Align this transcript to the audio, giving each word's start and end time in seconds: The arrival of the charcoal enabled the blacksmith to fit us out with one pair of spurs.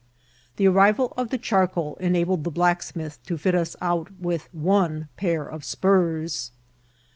The 0.55 0.67
arrival 0.67 1.13
of 1.15 1.29
the 1.29 1.37
charcoal 1.37 1.93
enabled 1.99 2.43
the 2.43 2.49
blacksmith 2.49 3.23
to 3.27 3.37
fit 3.37 3.53
us 3.53 3.75
out 3.81 4.09
with 4.19 4.51
one 4.51 5.09
pair 5.15 5.45
of 5.45 5.63
spurs. 5.63 6.49